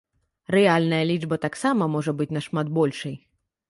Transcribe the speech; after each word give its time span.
Рэальная 0.55 1.03
лічба 1.11 1.41
таксама 1.45 1.91
можа 1.99 2.19
быць 2.19 2.31
нашмат 2.41 2.77
большай. 2.83 3.15